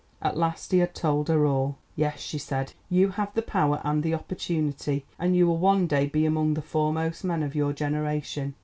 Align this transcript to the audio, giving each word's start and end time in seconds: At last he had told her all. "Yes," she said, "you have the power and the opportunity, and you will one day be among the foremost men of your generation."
At 0.19 0.35
last 0.35 0.71
he 0.71 0.79
had 0.79 0.95
told 0.95 1.27
her 1.27 1.45
all. 1.45 1.77
"Yes," 1.95 2.19
she 2.21 2.39
said, 2.39 2.73
"you 2.89 3.09
have 3.09 3.31
the 3.35 3.43
power 3.43 3.79
and 3.83 4.01
the 4.01 4.15
opportunity, 4.15 5.05
and 5.19 5.35
you 5.35 5.45
will 5.45 5.59
one 5.59 5.85
day 5.85 6.07
be 6.07 6.25
among 6.25 6.55
the 6.55 6.61
foremost 6.63 7.23
men 7.23 7.43
of 7.43 7.53
your 7.53 7.71
generation." 7.71 8.55